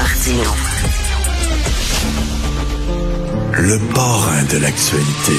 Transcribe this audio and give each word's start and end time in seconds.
Martino. 0.00 0.50
Le 3.52 3.78
parrain 3.92 4.44
de 4.44 4.58
l'actualité. 4.58 5.32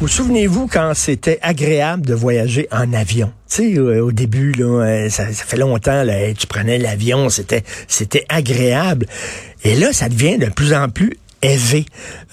Vous 0.00 0.08
souvenez-vous 0.08 0.66
quand 0.66 0.94
c'était 0.94 1.38
agréable 1.42 2.04
de 2.04 2.14
voyager 2.14 2.66
en 2.72 2.92
avion? 2.92 3.30
Tu 3.48 3.74
sais, 3.74 3.78
au 3.78 4.10
début, 4.10 4.50
là, 4.50 4.82
euh, 4.84 5.08
ça, 5.08 5.32
ça 5.32 5.44
fait 5.44 5.56
longtemps, 5.56 6.02
là, 6.02 6.34
tu 6.34 6.48
prenais 6.48 6.78
l'avion, 6.78 7.28
c'était, 7.28 7.62
c'était 7.86 8.26
agréable. 8.28 9.06
Et 9.62 9.76
là, 9.76 9.92
ça 9.92 10.08
devient 10.08 10.38
de 10.38 10.46
plus 10.46 10.74
en 10.74 10.88
plus 10.88 11.12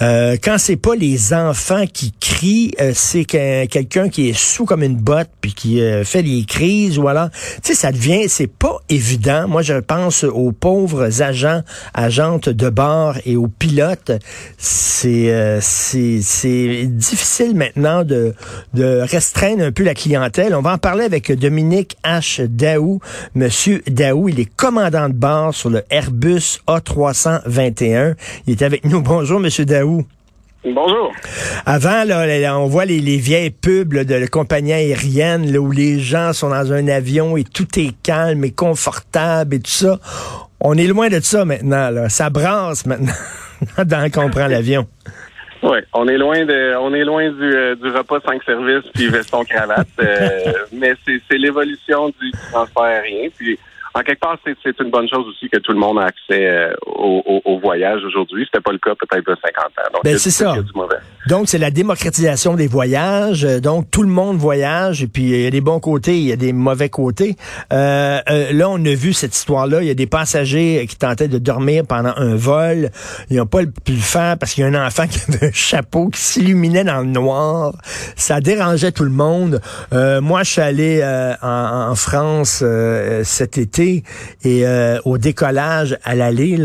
euh, 0.01 0.37
quand 0.41 0.57
c'est 0.57 0.75
pas 0.75 0.95
les 0.95 1.33
enfants 1.33 1.85
qui 1.91 2.13
crient, 2.19 2.71
euh, 2.81 2.91
c'est 2.93 3.25
quelqu'un 3.25 4.09
qui 4.09 4.29
est 4.29 4.37
sous 4.37 4.65
comme 4.65 4.83
une 4.83 4.95
botte 4.95 5.29
puis 5.41 5.53
qui 5.53 5.81
euh, 5.81 6.03
fait 6.03 6.23
des 6.23 6.45
crises 6.45 6.97
ou 6.97 7.07
alors, 7.07 7.29
tu 7.31 7.37
sais, 7.63 7.75
ça 7.75 7.91
devient, 7.91 8.27
c'est 8.27 8.47
pas 8.47 8.77
évident. 8.89 9.47
Moi, 9.47 9.61
je 9.61 9.75
pense 9.75 10.23
aux 10.23 10.51
pauvres 10.51 11.21
agents, 11.21 11.61
agentes 11.93 12.49
de 12.49 12.69
bord 12.69 13.15
et 13.25 13.35
aux 13.35 13.47
pilotes. 13.47 14.11
C'est 14.57 15.59
c'est 15.61 16.87
difficile 16.87 17.55
maintenant 17.55 18.03
de 18.03 18.33
de 18.73 19.01
restreindre 19.01 19.63
un 19.63 19.71
peu 19.71 19.83
la 19.83 19.93
clientèle. 19.93 20.55
On 20.55 20.61
va 20.61 20.73
en 20.73 20.77
parler 20.77 21.03
avec 21.03 21.31
Dominique 21.31 21.97
H. 22.03 22.45
Daou. 22.47 22.99
Monsieur 23.35 23.83
Daou, 23.87 24.29
il 24.29 24.39
est 24.39 24.53
commandant 24.55 25.09
de 25.09 25.13
bord 25.13 25.53
sur 25.53 25.69
le 25.69 25.83
Airbus 25.89 26.59
A321. 26.67 28.15
Il 28.47 28.53
est 28.53 28.61
avec 28.61 28.85
nous 28.85 29.02
Bonjour, 29.05 29.37
Monsieur 29.41 29.65
Daou. 29.65 30.05
Bonjour. 30.63 31.11
Avant, 31.65 32.05
là, 32.05 32.57
on 32.57 32.67
voit 32.67 32.85
les, 32.85 33.17
vieilles 33.17 33.49
pubs 33.49 33.93
de 33.93 34.15
la 34.15 34.27
compagnie 34.27 34.71
aérienne 34.71 35.51
là, 35.51 35.59
où 35.59 35.71
les 35.71 35.99
gens 35.99 36.31
sont 36.31 36.51
dans 36.51 36.71
un 36.71 36.87
avion 36.87 37.35
et 37.35 37.43
tout 37.43 37.67
est 37.77 37.93
calme 38.01 38.45
et 38.45 38.51
confortable 38.51 39.55
et 39.55 39.59
tout 39.59 39.71
ça. 39.71 39.99
On 40.61 40.77
est 40.77 40.87
loin 40.87 41.09
de 41.09 41.19
ça 41.19 41.43
maintenant. 41.43 41.89
Là. 41.89 42.07
Ça 42.07 42.29
brasse 42.29 42.85
maintenant 42.85 43.11
dans 43.85 44.09
qu'on 44.09 44.29
prend 44.29 44.47
l'avion. 44.47 44.87
Oui, 45.63 45.79
on 45.93 46.07
est 46.07 46.17
loin 46.17 46.45
de, 46.45 46.77
on 46.77 46.93
est 46.93 47.03
loin 47.03 47.29
du, 47.29 47.43
euh, 47.43 47.75
du 47.75 47.89
repas 47.89 48.21
cinq 48.25 48.41
services 48.43 48.89
puis 48.93 49.07
veston 49.07 49.43
cravate, 49.43 49.87
euh, 49.99 50.53
mais 50.71 50.93
c'est 51.05 51.37
l'évolution 51.37 52.07
du 52.07 52.31
transport 52.51 52.83
aérien. 52.83 53.27
Puis 53.35 53.59
en 53.95 54.01
quelque 54.01 54.19
part, 54.19 54.37
c'est 54.43 54.79
une 54.79 54.89
bonne 54.89 55.07
chose 55.07 55.27
aussi 55.27 55.49
que 55.49 55.59
tout 55.59 55.71
le 55.71 55.77
monde 55.77 55.99
a 55.99 56.05
accès 56.05 56.47
euh, 56.47 56.73
au, 56.87 57.41
au, 57.45 57.59
voyage 57.59 58.01
aujourd'hui. 58.03 58.43
C'était 58.45 58.61
pas 58.61 58.71
le 58.71 58.79
cas 58.79 58.95
peut-être 58.95 59.25
de 59.25 59.35
50 59.35 59.65
ans. 59.65 59.93
Donc, 59.93 60.03
ben, 60.03 60.17
c'est 60.17 60.31
ça. 60.31 60.55
Donc, 61.27 61.47
c'est 61.47 61.59
la 61.59 61.69
démocratisation 61.69 62.55
des 62.55 62.65
voyages. 62.65 63.43
Donc, 63.43 63.91
tout 63.91 64.01
le 64.01 64.09
monde 64.09 64.37
voyage. 64.37 65.03
Et 65.03 65.07
puis, 65.07 65.23
il 65.23 65.41
y 65.41 65.45
a 65.45 65.51
des 65.51 65.61
bons 65.61 65.79
côtés, 65.79 66.17
il 66.17 66.23
y 66.23 66.31
a 66.31 66.35
des 66.35 66.53
mauvais 66.53 66.89
côtés. 66.89 67.35
Euh, 67.71 68.19
euh, 68.29 68.51
là, 68.51 68.67
on 68.69 68.83
a 68.83 68.95
vu 68.95 69.13
cette 69.13 69.35
histoire-là. 69.35 69.83
Il 69.83 69.87
y 69.87 69.91
a 69.91 69.95
des 69.95 70.07
passagers 70.07 70.87
qui 70.89 70.95
tentaient 70.95 71.27
de 71.27 71.37
dormir 71.37 71.83
pendant 71.87 72.13
un 72.17 72.35
vol. 72.35 72.89
Ils 73.29 73.37
n'ont 73.37 73.45
pas 73.45 73.59
pu 73.59 73.91
le 73.91 73.97
faire 73.99 74.39
parce 74.39 74.53
qu'il 74.53 74.63
y 74.63 74.67
a 74.67 74.69
un 74.69 74.87
enfant 74.87 75.05
qui 75.07 75.19
avait 75.31 75.49
un 75.49 75.51
chapeau 75.53 76.09
qui 76.09 76.19
s'illuminait 76.19 76.83
dans 76.83 77.01
le 77.01 77.07
noir. 77.07 77.75
Ça 78.15 78.41
dérangeait 78.41 78.91
tout 78.91 79.03
le 79.03 79.11
monde. 79.11 79.61
moi, 79.91 80.41
je 80.41 80.51
suis 80.51 80.61
allé 80.61 81.03
en, 81.43 81.91
en, 81.91 81.95
France 81.95 82.63
cet 83.23 83.57
été 83.59 83.82
et 83.83 84.03
euh, 84.45 84.99
au 85.05 85.17
décollage 85.17 85.97
à 86.03 86.15
l'aller, 86.15 86.57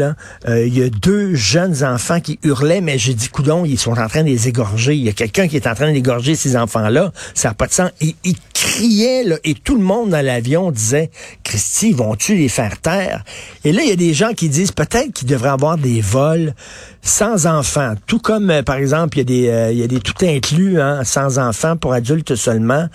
euh, 0.49 0.67
il 0.67 0.79
y 0.79 0.83
a 0.83 0.89
deux 0.89 1.35
jeunes 1.35 1.85
enfants 1.85 2.21
qui 2.21 2.39
hurlaient, 2.43 2.81
mais 2.81 2.99
j'ai 2.99 3.15
dit, 3.15 3.29
coudon, 3.29 3.65
ils 3.65 3.79
sont 3.79 3.99
en 3.99 4.09
train 4.09 4.23
de 4.23 4.29
les 4.29 4.49
égorger. 4.49 4.95
Il 4.95 5.03
y 5.03 5.09
a 5.09 5.13
quelqu'un 5.13 5.49
qui 5.49 5.57
est 5.57 5.67
en 5.67 5.75
train 5.75 5.93
d'égorger 5.93 6.35
ces 6.35 6.57
enfants-là. 6.57 7.13
Ça 7.35 7.49
n'a 7.49 7.55
pas 7.55 7.67
de 7.67 7.73
sens. 7.73 7.91
Et 8.01 8.15
ils 8.25 8.37
criaient, 8.53 9.25
et 9.45 9.55
tout 9.55 9.77
le 9.77 9.85
monde 9.85 10.11
dans 10.11 10.25
l'avion 10.25 10.71
disait, 10.71 11.11
Christy, 11.45 11.93
vont-tu 11.93 12.35
les 12.35 12.49
faire 12.49 12.81
taire? 12.81 13.25
Et 13.65 13.73
là, 13.73 13.83
il 13.83 13.89
y 13.89 13.93
a 13.93 13.97
des 13.97 14.15
gens 14.15 14.33
qui 14.35 14.49
disent 14.49 14.73
peut-être 14.73 15.13
qu'il 15.13 15.29
devrait 15.29 15.51
avoir 15.51 15.79
des 15.79 16.01
vols 16.01 16.55
sans 17.03 17.47
enfants. 17.47 17.95
Tout 18.07 18.19
comme, 18.19 18.51
euh, 18.51 18.63
par 18.63 18.77
exemple, 18.77 19.17
il 19.17 19.19
y 19.19 19.21
a 19.21 19.25
des, 19.25 19.73
il 19.75 19.79
y 19.81 19.85
a 19.85 19.87
des 19.87 20.01
tout 20.01 20.25
inclus, 20.25 20.81
hein, 20.81 21.05
sans 21.05 21.39
enfants 21.39 21.77
pour 21.77 21.93
adultes 21.93 22.35
seulement, 22.35 22.87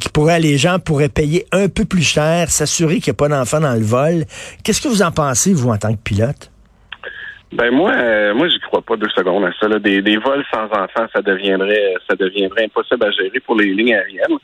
qui 0.00 0.08
pourraient, 0.08 0.40
les 0.40 0.56
gens 0.56 0.78
pourraient 0.78 1.08
payer 1.08 1.46
un 1.52 1.68
peu 1.68 1.84
plus 1.84 2.02
cher, 2.02 2.50
s'assurer 2.50 3.00
qu'il 3.00 3.12
n'y 3.12 3.16
a 3.16 3.18
pas 3.18 3.28
d'enfants 3.28 3.60
dans 3.60 3.74
le 3.74 3.84
vol. 3.84 4.24
Qu'est-ce 4.64 4.80
que 4.80 4.88
vous 4.88 5.02
en 5.02 5.10
pensez, 5.10 5.52
vous, 5.52 5.70
en 5.70 5.78
tant 5.78 5.92
que 5.92 6.02
pilote? 6.02 6.50
Ben 7.52 7.70
moi, 7.70 7.92
euh, 7.92 8.34
moi, 8.34 8.48
j'y 8.48 8.58
crois 8.60 8.82
pas 8.82 8.96
deux 8.96 9.08
secondes 9.10 9.44
à 9.44 9.52
ça. 9.60 9.68
Des, 9.78 10.16
vols 10.16 10.44
sans 10.52 10.64
enfants, 10.64 11.06
ça 11.14 11.22
deviendrait, 11.22 11.94
ça 12.08 12.16
deviendrait 12.16 12.64
impossible 12.64 13.04
à 13.04 13.10
gérer 13.10 13.40
pour 13.40 13.54
les 13.56 13.72
lignes 13.72 13.94
aériennes. 13.94 14.38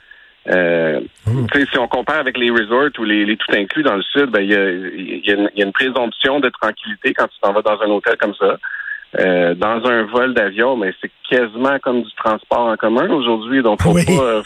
Euh, 0.49 1.01
mmh. 1.27 1.47
Si 1.71 1.79
on 1.79 1.89
compare 1.89 2.19
avec 2.19 2.37
les 2.39 2.51
resorts 2.51 2.91
ou 2.99 3.05
les, 3.05 3.37
tout 3.37 3.55
inclus 3.55 3.83
dans 3.83 3.97
le 3.97 4.03
sud, 4.03 4.31
ben 4.31 4.41
il 4.41 4.51
y 4.51 5.33
a, 5.33 5.65
une 5.65 5.73
présomption 5.73 6.41
de 6.41 6.49
tranquillité 6.49 7.13
quand 7.15 7.27
tu 7.29 7.39
t'en 7.41 7.53
vas 7.53 7.63
dans 7.63 7.81
un 7.81 7.91
hôtel 7.91 8.17
comme 8.19 8.35
ça. 8.35 8.57
Euh, 9.19 9.55
dans 9.55 9.85
un 9.85 10.05
vol 10.05 10.33
d'avion, 10.33 10.75
mais 10.75 10.95
c'est 11.01 11.11
quasiment 11.29 11.79
comme 11.81 12.03
du 12.03 12.11
transport 12.15 12.67
en 12.67 12.77
commun 12.77 13.11
aujourd'hui. 13.11 13.63
Donc 13.63 13.83
faut 13.83 13.93
pas, 13.93 14.43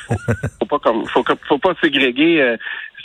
faut, 0.59 0.67
pas 0.67 0.79
comme, 0.81 1.07
faut, 1.07 1.25
faut 1.49 1.59
pas 1.59 1.75
ségréguer 1.81 2.57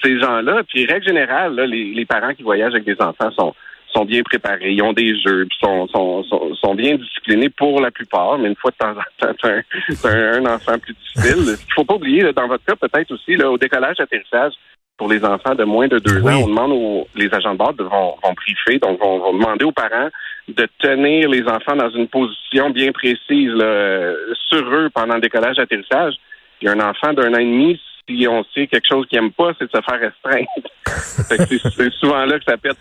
ces 0.03 0.19
gens-là, 0.19 0.61
puis 0.67 0.85
règle 0.85 1.05
générale, 1.05 1.55
les, 1.55 2.05
parents 2.05 2.33
qui 2.33 2.43
voyagent 2.43 2.73
avec 2.73 2.85
des 2.85 2.99
enfants 3.01 3.31
sont 3.31 3.53
sont 3.93 4.05
bien 4.05 4.23
préparés, 4.23 4.71
ils 4.71 4.81
ont 4.81 4.93
des 4.93 5.19
jeux, 5.19 5.45
puis 5.49 5.57
sont, 5.61 5.85
sont, 5.89 6.23
sont, 6.55 6.75
bien 6.75 6.95
disciplinés 6.95 7.49
pour 7.49 7.81
la 7.81 7.91
plupart, 7.91 8.37
mais 8.37 8.47
une 8.47 8.55
fois 8.55 8.71
de 8.71 8.77
temps 8.77 8.91
en 8.91 9.33
temps, 9.33 9.61
c'est 9.89 10.05
un, 10.07 10.45
enfant 10.45 10.79
plus 10.79 10.93
difficile. 10.93 11.57
Il 11.67 11.73
faut 11.75 11.83
pas 11.83 11.95
oublier, 11.95 12.23
dans 12.31 12.47
votre 12.47 12.63
cas, 12.63 12.77
peut-être 12.77 13.11
aussi, 13.11 13.35
là, 13.35 13.51
au 13.51 13.57
décollage, 13.57 13.99
atterrissage, 13.99 14.53
pour 14.97 15.09
les 15.09 15.25
enfants 15.25 15.55
de 15.55 15.65
moins 15.65 15.89
de 15.89 15.99
deux 15.99 16.21
ans, 16.25 16.43
on 16.43 16.47
demande 16.47 16.71
aux 16.71 17.07
les 17.15 17.27
agents 17.33 17.53
de 17.53 17.57
bord 17.57 17.73
vont, 17.77 18.15
vont 18.23 18.33
briefer, 18.33 18.79
donc 18.79 18.97
vont, 19.01 19.19
vont, 19.19 19.33
demander 19.33 19.65
aux 19.65 19.73
parents 19.73 20.09
de 20.55 20.67
tenir 20.79 21.29
les 21.29 21.43
enfants 21.43 21.75
dans 21.75 21.89
une 21.89 22.07
position 22.07 22.69
bien 22.69 22.91
précise 22.91 23.51
là, 23.53 24.13
sur 24.49 24.63
eux 24.73 24.89
pendant 24.93 25.15
le 25.15 25.21
décollage 25.21 25.59
atterrissage. 25.59 26.15
Il 26.61 26.65
y 26.65 26.69
a 26.69 26.73
un 26.73 26.79
enfant 26.79 27.13
d'un 27.13 27.33
an 27.33 27.39
et 27.39 27.45
demi, 27.45 27.79
si 28.07 28.27
on 28.27 28.43
sait 28.53 28.67
quelque 28.67 28.87
chose 28.87 29.05
qu'il 29.07 29.19
n'aime 29.19 29.31
pas, 29.31 29.51
c'est 29.57 29.65
de 29.65 29.71
se 29.71 29.81
faire 29.81 29.99
restreindre. 29.99 31.67
c'est 31.77 31.91
souvent 31.93 32.25
là 32.25 32.39
que 32.39 32.45
ça 32.45 32.57
pète. 32.57 32.77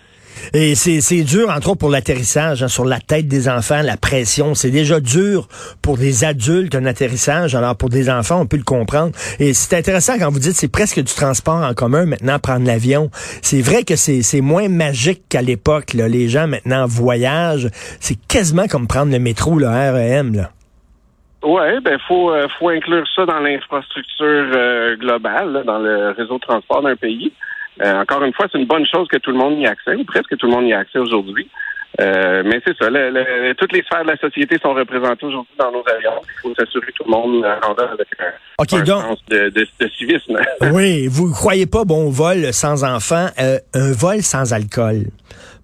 Et 0.53 0.75
c'est 0.75 1.23
dur, 1.23 1.49
entre 1.49 1.69
autres, 1.69 1.79
pour 1.79 1.89
l'atterrissage, 1.89 2.63
hein, 2.63 2.67
sur 2.67 2.85
la 2.85 2.99
tête 2.99 3.27
des 3.27 3.47
enfants, 3.47 3.81
la 3.81 3.97
pression. 3.97 4.55
C'est 4.55 4.71
déjà 4.71 4.99
dur 4.99 5.47
pour 5.81 5.97
des 5.97 6.23
adultes, 6.23 6.75
un 6.75 6.85
atterrissage. 6.85 7.55
Alors, 7.55 7.75
pour 7.75 7.89
des 7.89 8.09
enfants, 8.09 8.41
on 8.41 8.45
peut 8.45 8.57
le 8.57 8.63
comprendre. 8.63 9.11
Et 9.39 9.53
c'est 9.53 9.77
intéressant 9.77 10.17
quand 10.17 10.31
vous 10.31 10.39
dites 10.39 10.53
c'est 10.53 10.71
presque 10.71 10.97
du 10.97 11.13
transport 11.13 11.63
en 11.63 11.73
commun, 11.73 12.05
maintenant, 12.05 12.39
prendre 12.39 12.65
l'avion. 12.65 13.09
C'est 13.41 13.61
vrai 13.61 13.83
que 13.83 13.95
c'est 13.95 14.41
moins 14.41 14.67
magique 14.67 15.23
qu'à 15.29 15.41
l'époque. 15.41 15.93
Les 15.93 16.27
gens, 16.27 16.47
maintenant, 16.47 16.85
voyagent. 16.85 17.69
C'est 17.99 18.17
quasiment 18.27 18.67
comme 18.67 18.87
prendre 18.87 19.11
le 19.11 19.19
métro, 19.19 19.57
le 19.57 19.67
REM. 19.67 20.35
Là. 20.35 20.51
Oui, 21.43 21.79
ben 21.81 21.97
faut 22.07 22.31
euh, 22.31 22.47
faut 22.59 22.69
inclure 22.69 23.03
ça 23.15 23.25
dans 23.25 23.39
l'infrastructure 23.39 24.51
euh, 24.53 24.95
globale, 24.95 25.63
dans 25.65 25.79
le 25.79 26.11
réseau 26.11 26.35
de 26.35 26.41
transport 26.41 26.83
d'un 26.83 26.95
pays. 26.95 27.31
Euh, 27.81 28.01
encore 28.01 28.23
une 28.23 28.33
fois, 28.33 28.45
c'est 28.51 28.59
une 28.59 28.67
bonne 28.67 28.85
chose 28.85 29.07
que 29.07 29.17
tout 29.17 29.31
le 29.31 29.37
monde 29.37 29.59
y 29.59 29.65
accès, 29.65 29.95
ou 29.95 30.03
presque 30.03 30.37
tout 30.37 30.45
le 30.45 30.51
monde 30.51 30.67
y 30.67 30.71
ait 30.71 30.75
accès 30.75 30.99
aujourd'hui. 31.99 32.49
mais 32.49 32.61
c'est 32.65 32.77
ça, 32.77 32.87
toutes 33.57 33.73
les 33.73 33.83
sphères 33.83 34.03
de 34.03 34.11
la 34.11 34.17
société 34.17 34.57
sont 34.61 34.73
représentées 34.73 35.25
aujourd'hui 35.25 35.55
dans 35.57 35.71
nos 35.71 35.83
avions. 35.87 36.21
Il 36.23 36.41
faut 36.41 36.55
s'assurer 36.55 36.87
que 36.87 36.91
tout 36.91 37.03
le 37.05 37.11
monde 37.11 37.45
en 37.45 37.73
avec 37.73 38.07
un, 38.19 38.85
sens 38.85 39.19
de, 39.29 39.49
de, 39.49 39.67
de, 39.79 39.87
civisme. 39.97 40.37
oui, 40.73 41.07
vous 41.07 41.29
ne 41.29 41.33
croyez 41.33 41.65
pas, 41.65 41.83
bon, 41.83 42.09
vol 42.09 42.53
sans 42.53 42.83
enfant, 42.83 43.27
un 43.37 43.91
vol 43.91 44.21
sans 44.21 44.53
alcool. 44.53 45.05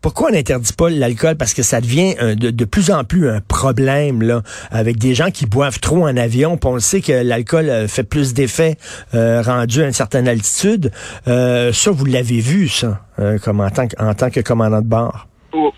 Pourquoi 0.02 0.30
on 0.30 0.34
n'interdit 0.34 0.74
pas 0.74 0.90
l'alcool? 0.90 1.36
Parce 1.36 1.54
que 1.54 1.64
ça 1.64 1.82
devient 1.82 2.16
de, 2.36 2.66
plus 2.66 2.92
en 2.92 3.04
plus 3.04 3.30
un 3.30 3.42
problème, 3.42 4.22
là, 4.22 4.42
avec 4.72 4.98
des 4.98 5.16
gens 5.16 5.32
qui 5.32 5.46
boivent 5.46 5.80
trop 5.80 6.08
en 6.08 6.16
avion. 6.18 6.60
on 6.64 6.80
sait 6.80 7.02
que 7.02 7.12
l'alcool 7.12 7.70
euh, 7.70 7.88
fait 7.88 8.04
plus 8.04 8.34
d'effet 8.34 8.78
euh, 9.16 9.42
rendu 9.42 9.82
à 9.82 9.86
une 9.86 9.94
certaine 9.94 10.28
altitude. 10.28 10.92
Euh, 11.28 11.74
ça, 11.74 11.92
vous 11.92 12.06
l'avez 12.06 12.40
vu, 12.40 12.68
ça, 12.68 13.01
comme 13.44 13.60
en 13.60 13.69
tant, 13.69 13.88
que, 13.88 14.01
en 14.01 14.13
tant 14.13 14.30
que 14.30 14.40
commandant 14.40 14.81
de 14.81 14.88
bord. 14.88 15.28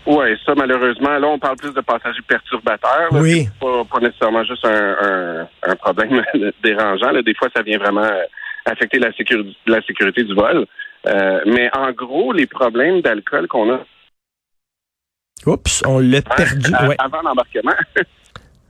Oui, 0.06 0.26
ça, 0.44 0.54
malheureusement, 0.56 1.18
là, 1.18 1.26
on 1.28 1.38
parle 1.38 1.56
plus 1.56 1.72
de 1.72 1.80
passagers 1.80 2.22
perturbateurs. 2.26 3.08
oui. 3.12 3.48
Pas, 3.60 3.84
pas, 3.84 4.00
nécessairement 4.00 4.44
juste 4.44 4.64
un, 4.64 5.46
un, 5.66 5.76
problème 5.76 6.22
dérangeant. 6.62 7.12
Des 7.22 7.34
fois, 7.34 7.48
ça 7.54 7.62
vient 7.62 7.78
vraiment 7.78 8.08
affecter 8.66 8.98
la 8.98 9.12
sécurité, 9.12 9.56
la 9.66 9.82
sécurité 9.82 10.24
du 10.24 10.34
vol. 10.34 10.66
mais 11.46 11.70
en 11.76 11.92
gros, 11.92 12.32
les 12.32 12.46
problèmes 12.46 13.00
d'alcool 13.00 13.48
qu'on 13.48 13.72
a 13.72 13.80
Oups, 15.46 15.82
on 15.86 15.98
l'a 15.98 16.22
perdu. 16.22 16.72
Avant 16.98 17.22
l'embarquement. 17.22 17.76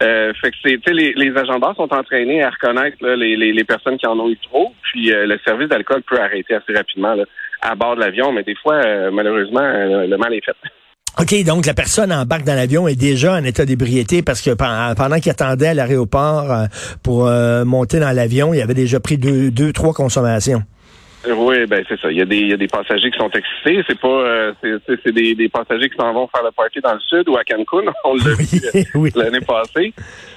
Euh, 0.03 0.33
fait 0.41 0.51
que 0.51 0.57
c'est, 0.65 0.93
les, 0.95 1.13
les 1.13 1.37
agents 1.37 1.59
de 1.59 1.75
sont 1.75 1.93
entraînés 1.93 2.43
à 2.43 2.49
reconnaître 2.49 3.07
les, 3.07 3.37
les, 3.37 3.65
personnes 3.65 3.99
qui 3.99 4.07
en 4.07 4.19
ont 4.19 4.31
eu 4.31 4.39
trop, 4.39 4.73
puis 4.81 5.13
euh, 5.13 5.27
le 5.27 5.39
service 5.45 5.69
d'alcool 5.69 6.03
peut 6.05 6.19
arrêter 6.19 6.55
assez 6.55 6.73
rapidement 6.73 7.15
à 7.61 7.75
bord 7.75 7.97
de 7.97 8.01
l'avion, 8.01 8.33
mais 8.33 8.43
des 8.43 8.55
fois, 8.55 8.77
euh, 8.77 9.11
malheureusement, 9.11 9.61
le 9.61 10.17
mal 10.17 10.33
est 10.33 10.43
fait. 10.43 10.57
OK, 11.19 11.45
donc 11.45 11.67
la 11.67 11.75
personne 11.75 12.13
embarque 12.13 12.45
dans 12.45 12.55
l'avion 12.55 12.89
est 12.89 12.99
déjà 12.99 13.35
en 13.35 13.45
état 13.45 13.67
d'ébriété 13.67 14.23
parce 14.23 14.41
que 14.41 14.51
pendant 14.51 15.19
qu'il 15.21 15.31
attendait 15.31 15.69
à 15.69 15.75
l'aéroport 15.75 16.51
euh, 16.51 16.67
pour 17.03 17.27
euh, 17.27 17.65
monter 17.65 17.99
dans 17.99 18.13
l'avion, 18.13 18.55
il 18.55 18.61
avait 18.61 18.75
déjà 18.75 19.01
pris 19.01 19.19
deux, 19.19 19.51
deux 19.51 19.73
trois 19.73 19.93
consommations. 19.93 20.63
Oui, 21.29 21.67
ben 21.67 21.85
c'est 21.87 22.01
ça. 22.01 22.11
Il 22.11 22.17
y, 22.17 22.23
a 22.23 22.25
des, 22.25 22.39
il 22.39 22.49
y 22.49 22.53
a 22.55 22.57
des 22.57 22.67
passagers 22.67 23.11
qui 23.11 23.19
sont 23.19 23.29
excités. 23.29 23.85
C'est 23.87 23.99
pas, 23.99 24.09
euh, 24.09 24.53
c'est 24.63 25.13
des, 25.13 25.35
des, 25.35 25.49
passagers 25.51 25.91
qui 25.91 25.97
s'en 25.97 26.15
vont 26.15 26.27
faire 26.29 26.43
le 26.43 26.51
party 26.51 26.81
dans 26.81 26.95
le 26.95 27.01
sud 27.01 27.29
ou 27.29 27.37
à 27.37 27.45
Cancun. 27.45 27.93
On 28.05 28.15
l'a 28.15 28.35
vu 28.35 29.11
l'année 29.15 29.41
passée. 29.41 29.93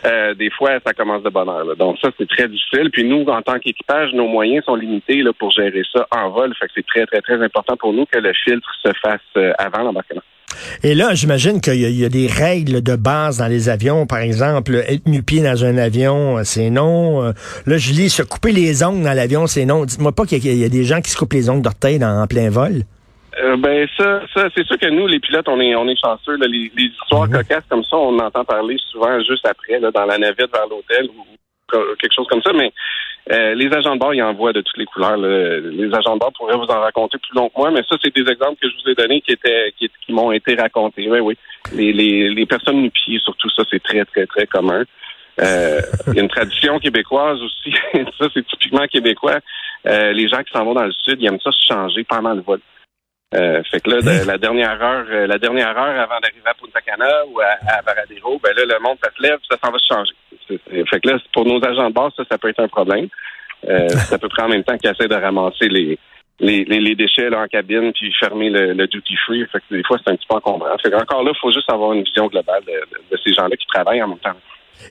Euh, 0.06 0.34
des 0.34 0.50
fois, 0.50 0.72
ça 0.86 0.94
commence 0.94 1.24
de 1.24 1.30
bonne 1.30 1.48
heure. 1.48 1.76
Donc 1.78 2.00
ça, 2.02 2.10
c'est 2.18 2.28
très 2.28 2.50
difficile. 2.50 2.90
Puis 2.92 3.06
nous, 3.06 3.24
en 3.28 3.42
tant 3.42 3.60
qu'équipage, 3.60 4.12
nos 4.14 4.28
moyens 4.28 4.66
sont 4.66 4.76
limités 4.76 5.22
là, 5.22 5.32
pour 5.32 5.52
gérer 5.52 5.84
ça 5.94 6.06
en 6.12 6.30
vol. 6.32 6.54
Fait 6.60 6.66
que 6.66 6.74
c'est 6.76 6.86
très, 6.86 7.06
très, 7.06 7.22
très 7.22 7.42
important 7.42 7.78
pour 7.78 7.94
nous 7.94 8.06
que 8.06 8.20
le 8.20 8.34
filtre 8.34 8.70
se 8.84 8.92
fasse 9.02 9.22
euh, 9.38 9.54
avant 9.58 9.84
l'embarquement. 9.84 10.22
Et 10.84 10.96
là, 10.96 11.14
j'imagine 11.14 11.62
qu'il 11.62 11.76
y, 11.76 12.06
a 12.06 12.10
des 12.10 12.28
règles 12.28 12.82
de 12.82 12.96
base 12.96 13.38
dans 13.38 13.48
les 13.48 13.70
avions. 13.70 14.06
Par 14.06 14.20
exemple, 14.20 14.76
être 14.88 15.08
nu-pied 15.08 15.42
dans 15.42 15.66
un 15.66 15.78
avion, 15.78 16.38
euh, 16.38 16.44
c'est 16.44 16.70
non. 16.70 17.24
Euh, 17.24 17.32
là, 17.66 17.78
je 17.78 17.92
lis 17.92 18.10
se 18.10 18.24
couper 18.24 18.52
les 18.52 18.84
ongles 18.84 19.04
dans 19.04 19.14
l'avion, 19.14 19.48
c'est 19.48 19.66
non. 19.66 19.86
Dites-moi 19.86 20.12
pas 20.12 20.26
qu'il 20.26 20.46
y, 20.46 20.66
a 20.66 20.70
des 20.70 20.84
gens 20.84 21.02
qui 21.02 21.12
se 21.12 21.18
coupent 21.18 21.34
les 21.34 21.50
ongles 21.50 21.62
d'orteil 21.62 22.04
en 22.04 22.28
plein 22.28 22.50
vol. 22.50 22.84
Euh, 23.42 23.58
ben 23.58 23.88
ça, 23.98 24.22
ça 24.34 24.48
c'est 24.56 24.66
sûr 24.66 24.78
que 24.78 24.90
nous, 24.90 25.08
les 25.08 25.20
pilotes, 25.20 25.48
on 25.48 25.60
est, 25.60 25.76
on 25.76 25.88
est 25.88 26.00
chanceux. 26.00 26.38
Les, 26.38 26.72
histoires 26.78 27.28
mhm. 27.28 27.38
cocasses 27.38 27.66
comme 27.70 27.84
ça, 27.84 27.98
on 27.98 28.18
entend 28.20 28.46
parler 28.46 28.78
souvent 28.92 29.20
juste 29.22 29.46
après, 29.46 29.80
là, 29.80 29.90
dans 29.92 30.06
la 30.06 30.18
navette 30.18 30.52
vers 30.54 30.68
l'hôtel 30.70 31.08
ou 31.08 31.26
quelque 32.00 32.14
chose 32.14 32.28
comme 32.30 32.42
ça. 32.44 32.52
Mais 32.54 32.72
euh, 33.32 33.56
les 33.56 33.74
agents 33.74 33.96
de 33.96 34.00
bord, 34.00 34.14
ils 34.14 34.22
en 34.22 34.34
voient 34.34 34.52
de 34.52 34.62
toutes 34.62 34.78
les 34.78 34.86
couleurs. 34.86 35.16
Les 35.18 35.94
agents 35.94 36.16
de 36.16 36.20
bord 36.20 36.34
pourraient 36.34 36.58
vous 36.58 36.64
en 36.64 36.82
raconter 36.82 37.18
plus 37.18 37.36
long 37.36 37.50
que 37.50 37.58
moi, 37.58 37.72
mais 37.72 37.82
ça, 37.90 37.96
c'est 38.04 38.14
des 38.14 38.30
exemples 38.30 38.58
que 38.62 38.70
je 38.70 38.76
vous 38.84 38.92
ai 38.92 38.96
donnés 38.96 39.22
qui 39.22 39.32
étaient 39.32 39.74
qui, 39.78 39.90
m'ont 40.10 40.32
été 40.32 40.56
racontés. 40.56 41.10
Oui, 41.10 41.20
oui. 41.20 41.38
Les, 41.74 41.94
les, 41.94 42.30
les 42.30 42.46
personnes 42.46 42.82
nu-pieds, 42.82 43.20
surtout 43.20 43.50
ça, 43.50 43.64
c'est 43.72 43.82
très, 43.82 44.04
très, 44.06 44.26
très 44.26 44.46
commun. 44.46 44.84
Euh, 45.42 45.82
il 46.08 46.16
y 46.16 46.20
a 46.20 46.22
une 46.22 46.30
tradition 46.30 46.80
québécoise 46.80 47.40
aussi. 47.42 47.74
ça, 48.20 48.28
c'est 48.34 48.46
typiquement 48.46 48.86
québécois. 48.88 49.40
Euh, 49.88 50.12
les 50.12 50.28
gens 50.28 50.44
qui 50.44 50.52
s'en 50.52 50.66
vont 50.66 50.74
dans 50.74 50.86
le 50.86 50.92
sud, 50.92 51.18
ils 51.20 51.28
aiment 51.28 51.40
ça 51.42 51.52
se 51.52 51.74
changer 51.74 52.04
pendant 52.04 52.34
le 52.34 52.42
vol. 52.42 52.60
Euh, 53.34 53.64
fait 53.64 53.80
que 53.80 53.90
là, 53.90 54.24
la 54.26 54.38
dernière 54.38 54.82
heure, 54.82 55.06
euh, 55.10 55.26
la 55.26 55.38
dernière 55.38 55.70
heure 55.70 56.00
avant 56.00 56.20
d'arriver 56.20 56.46
à 56.46 56.54
Punta 56.54 56.82
Cana 56.82 57.26
ou 57.28 57.40
à, 57.40 57.56
à 57.68 57.82
Varadero, 57.82 58.40
ben 58.44 58.54
là, 58.56 58.64
le 58.66 58.80
monde, 58.80 58.98
ça 59.04 59.10
se 59.16 59.22
lève, 59.24 59.40
ça 59.50 59.58
s'en 59.64 59.72
va 59.72 59.80
se 59.80 59.88
changer. 59.88 60.14
Fait 60.90 61.00
que 61.00 61.10
là, 61.10 61.18
pour 61.34 61.46
nos 61.46 61.64
agents 61.66 61.90
de 61.90 61.94
base, 61.94 62.12
ça, 62.16 62.24
ça 62.30 62.38
peut 62.38 62.50
être 62.50 62.60
un 62.60 62.68
problème. 62.68 63.08
Euh, 63.68 63.88
c'est 63.90 64.16
à 64.16 64.18
peu 64.20 64.30
près 64.30 64.44
en 64.44 64.50
même 64.50 64.64
temps 64.64 64.78
qu'ils 64.78 64.90
essaient 64.90 65.08
de 65.08 65.16
ramasser 65.16 65.68
les, 65.70 65.98
les, 66.40 66.66
les, 66.66 66.96
déchets 66.96 67.30
là, 67.30 67.42
en 67.42 67.48
cabine 67.48 67.92
puis 67.94 68.14
fermer 68.20 68.50
le, 68.50 68.74
le 68.74 68.88
duty 68.88 69.16
free. 69.26 69.46
Fait 69.52 69.60
que 69.60 69.76
des 69.76 69.84
fois, 69.84 69.98
c'est 70.04 70.12
un 70.12 70.16
petit 70.16 70.28
peu 70.28 70.36
encombrant. 70.36 70.78
Fait 70.78 70.94
encore 70.94 71.24
là, 71.24 71.32
il 71.34 71.40
faut 71.40 71.52
juste 71.52 71.72
avoir 71.72 71.94
une 71.94 72.04
vision 72.04 72.28
globale 72.28 72.64
de 72.66 73.18
ces 73.24 73.34
gens-là 73.34 73.56
qui 73.56 73.66
travaillent 73.68 74.04
en 74.04 74.10
même 74.10 74.20
temps. 74.20 74.36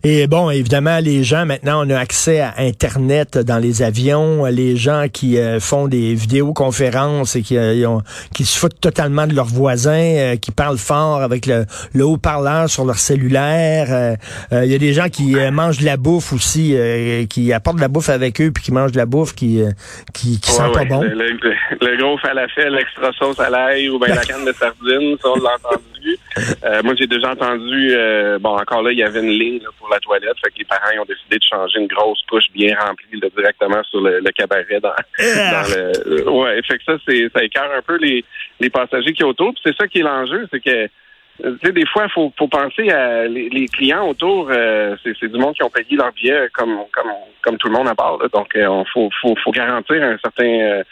Et 0.05 0.27
bon, 0.27 0.51
évidemment, 0.51 0.99
les 0.99 1.23
gens, 1.23 1.47
maintenant, 1.47 1.87
on 1.87 1.91
a 1.91 1.97
accès 1.97 2.41
à 2.41 2.55
Internet 2.59 3.39
dans 3.39 3.59
les 3.59 3.83
avions. 3.83 4.45
Les 4.47 4.77
gens 4.77 5.07
qui 5.13 5.39
euh, 5.39 5.61
font 5.61 5.87
des 5.87 6.15
vidéoconférences 6.15 7.37
et 7.37 7.43
qui, 7.43 7.57
euh, 7.57 7.99
qui 8.35 8.45
se 8.45 8.59
foutent 8.59 8.81
totalement 8.81 9.29
de 9.29 9.35
leurs 9.35 9.47
voisins, 9.47 9.93
euh, 9.93 10.37
qui 10.37 10.51
parlent 10.51 10.79
fort 10.79 11.23
avec 11.23 11.47
le, 11.47 11.67
le 11.95 12.05
haut-parleur 12.05 12.69
sur 12.69 12.85
leur 12.85 12.97
cellulaire. 12.97 14.17
Il 14.51 14.65
y 14.65 14.75
a 14.75 14.79
des 14.79 14.93
gens 14.93 15.09
qui 15.09 15.35
mangent 15.53 15.79
de 15.79 15.85
la 15.85 15.97
bouffe 15.97 16.33
aussi, 16.33 16.77
qui 17.29 17.53
apportent 17.53 17.77
de 17.77 17.81
la 17.81 17.89
bouffe 17.89 18.09
avec 18.09 18.41
eux 18.41 18.51
puis 18.51 18.65
qui 18.65 18.73
mangent 18.73 18.93
de 18.93 18.99
la 18.99 19.07
bouffe 19.07 19.35
qui, 19.35 19.63
qui, 20.13 20.41
qui 20.41 20.51
sent 20.51 20.71
pas 20.73 20.85
bon. 20.85 21.03
Le, 21.03 21.97
gros 21.97 22.19
falafel 22.19 22.77
extra 22.79 23.13
sauce 23.13 23.39
à 23.39 23.51
l'ail 23.51 23.89
ou 23.89 23.99
bien 23.99 24.15
la 24.15 24.25
canne 24.25 24.45
de 24.45 24.53
sardines, 24.53 25.17
ça, 25.23 25.29
on 25.29 25.41
l'a 25.41 25.51
entendu. 25.55 26.83
moi, 26.85 26.95
j'ai 26.99 27.07
déjà 27.07 27.31
entendu, 27.31 27.95
bon, 28.41 28.57
encore 28.57 28.83
là, 28.83 28.93
il 28.93 28.99
y 28.99 29.03
avait 29.03 29.21
une 29.21 29.31
ligne 29.31 29.61
pour 29.79 29.82
la 29.91 30.01
toilette. 30.01 30.37
Fait 30.45 30.51
que 30.51 30.59
les 30.59 30.65
parents 30.65 31.03
ont 31.03 31.05
décidé 31.05 31.39
de 31.39 31.45
changer 31.45 31.79
une 31.81 31.87
grosse 31.87 32.23
couche 32.29 32.51
bien 32.53 32.77
remplie 32.79 33.21
directement 33.21 33.83
sur 33.85 34.01
le, 34.01 34.21
cabaret 34.33 34.81
dans, 34.81 34.95
le. 35.19 36.29
Ouais, 36.31 36.61
fait 36.63 36.79
que 36.79 36.85
ça, 36.85 36.97
c'est 37.07 37.29
ça 37.35 37.43
écarte 37.45 37.73
un 37.77 37.83
peu 37.83 37.97
les, 37.97 38.25
les 38.61 38.71
passagers 38.71 39.13
qui 39.13 39.25
autour. 39.25 39.55
c'est 39.65 39.77
ça 39.77 39.87
qui 39.87 40.01
est 40.01 40.03
l'enjeu, 40.03 40.47
c'est 40.51 40.61
que 40.61 40.89
tu 41.43 41.59
sais, 41.65 41.73
des 41.73 41.87
fois, 41.87 42.05
il 42.05 42.11
faut, 42.11 42.33
faut 42.39 42.47
penser 42.47 42.91
à 42.91 43.27
les, 43.27 43.67
clients 43.67 44.07
autour. 44.07 44.49
Euh, 44.51 44.97
c'est 45.03 45.29
du 45.29 45.39
monde 45.39 45.55
qui 45.55 45.63
ont 45.63 45.71
payé 45.71 45.97
leur 45.97 46.13
billet 46.13 46.49
comme 46.53 46.79
comme 46.93 47.11
comme 47.43 47.57
tout 47.57 47.69
le 47.69 47.75
monde 47.75 47.89
à 47.89 47.95
bord. 47.95 48.23
Donc, 48.33 48.53
il 48.55 48.61
euh, 48.61 48.85
faut, 48.93 49.09
faut, 49.21 49.35
faut 49.43 49.51
garantir 49.51 50.03
un 50.03 50.19
certain 50.19 50.45
euh, 50.45 50.83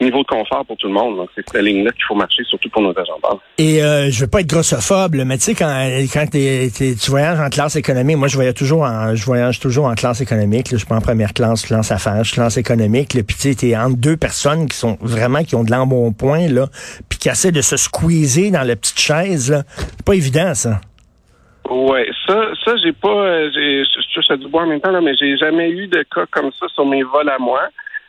niveau 0.00 0.22
de 0.22 0.28
confort 0.28 0.64
pour 0.64 0.76
tout 0.76 0.86
le 0.86 0.92
monde. 0.92 1.16
Donc, 1.16 1.28
c'est 1.34 1.44
cette 1.46 1.62
ligne-là 1.62 1.92
qu'il 1.92 2.04
faut 2.04 2.14
marcher, 2.14 2.42
surtout 2.44 2.68
pour 2.70 2.82
nos 2.82 2.90
agents 2.90 3.18
de. 3.22 3.38
Et 3.58 3.82
euh, 3.82 4.10
je 4.10 4.20
veux 4.20 4.30
pas 4.30 4.40
être 4.40 4.46
grossophobe, 4.46 5.14
mais 5.14 5.36
tu 5.36 5.44
sais, 5.44 5.54
quand, 5.54 5.88
quand 6.12 6.26
tu 6.30 7.10
voyages 7.10 7.38
en 7.38 7.48
classe 7.48 7.76
économique, 7.76 8.16
moi, 8.16 8.28
je 8.28 8.36
voyage 8.36 8.54
toujours 8.54 8.82
en, 8.82 9.14
je 9.14 9.24
voyage 9.24 9.60
toujours 9.60 9.86
en 9.86 9.94
classe 9.94 10.20
économique. 10.20 10.68
je 10.70 10.76
suis 10.76 10.86
pas 10.86 10.96
en 10.96 11.00
première 11.00 11.34
classe, 11.34 11.66
classe 11.66 11.92
affaires, 11.92 12.24
je 12.24 12.32
classe 12.32 12.56
économique. 12.56 13.10
puis 13.10 13.36
tu 13.36 13.52
sais, 13.52 13.54
t'es 13.54 13.76
entre 13.76 13.96
deux 13.96 14.16
personnes 14.16 14.68
qui 14.68 14.76
sont 14.76 14.96
vraiment 15.00 15.42
qui 15.44 15.54
ont 15.54 15.64
de 15.64 15.70
l'embonpoint 15.70 16.48
là, 16.48 16.66
puis 17.08 17.18
qui 17.18 17.28
essaient 17.28 17.52
de 17.52 17.62
se 17.62 17.76
squeezer 17.76 18.50
dans 18.50 18.66
la 18.66 18.76
petite 18.76 18.98
chaise. 18.98 19.50
Là. 19.50 19.62
C'est 19.76 20.04
pas 20.04 20.14
évident 20.14 20.54
ça. 20.54 20.80
Ouais, 21.68 22.08
ça, 22.26 22.48
ça 22.64 22.74
j'ai 22.82 22.92
pas, 22.92 23.08
euh, 23.08 23.50
j'ai, 23.54 23.84
je 23.84 24.14
touche 24.14 24.30
à 24.30 24.36
du 24.36 24.48
bois 24.48 24.62
en 24.62 24.66
même 24.66 24.80
temps 24.80 24.90
là, 24.90 25.00
mais 25.00 25.14
j'ai 25.14 25.36
jamais 25.36 25.70
eu 25.70 25.86
de 25.86 26.04
cas 26.14 26.26
comme 26.30 26.50
ça 26.58 26.66
sur 26.74 26.84
mes 26.86 27.02
vols 27.02 27.28
à 27.28 27.38
moi. 27.38 27.60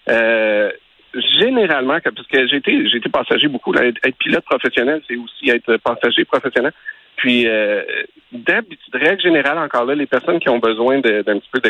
Euh, 0.10 0.72
généralement, 1.14 1.98
parce 2.04 2.28
que 2.28 2.48
j'ai 2.48 2.58
été, 2.58 2.90
j'ai 2.90 2.98
été 2.98 3.10
passager 3.10 3.48
beaucoup. 3.48 3.74
Là, 3.74 3.86
être 3.86 4.18
pilote 4.18 4.46
professionnel, 4.46 5.02
c'est 5.08 5.18
aussi 5.18 5.50
être 5.50 5.78
passager 5.78 6.26
professionnel. 6.26 6.72
Puis, 7.18 7.48
euh, 7.48 7.84
d'habitude, 8.32 8.96
règle 8.96 9.22
générale, 9.22 9.58
encore 9.58 9.86
là, 9.86 9.96
les 9.96 10.08
personnes 10.08 10.40
qui 10.40 10.50
ont 10.50 10.60
besoin 10.60 11.00
d'un 11.00 11.22
petit 11.24 11.50
peu 11.52 11.62